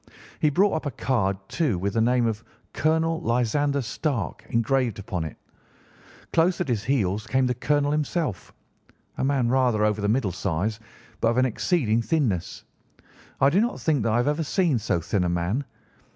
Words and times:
He 0.39 0.49
brought 0.49 0.73
up 0.73 0.87
a 0.87 0.89
card, 0.89 1.37
too, 1.47 1.77
with 1.77 1.93
the 1.93 2.01
name 2.01 2.25
of 2.25 2.43
'Colonel 2.73 3.19
Lysander 3.21 3.83
Stark' 3.83 4.43
engraved 4.49 4.97
upon 4.97 5.23
it. 5.23 5.37
Close 6.33 6.59
at 6.59 6.67
his 6.69 6.83
heels 6.85 7.27
came 7.27 7.45
the 7.45 7.53
colonel 7.53 7.91
himself, 7.91 8.51
a 9.19 9.23
man 9.23 9.47
rather 9.49 9.85
over 9.85 10.01
the 10.01 10.07
middle 10.09 10.31
size, 10.31 10.79
but 11.19 11.27
of 11.27 11.37
an 11.37 11.45
exceeding 11.45 12.01
thinness. 12.01 12.63
I 13.39 13.51
do 13.51 13.61
not 13.61 13.79
think 13.79 14.01
that 14.01 14.11
I 14.13 14.17
have 14.17 14.27
ever 14.27 14.43
seen 14.43 14.79
so 14.79 14.99
thin 15.01 15.23
a 15.23 15.29
man. 15.29 15.65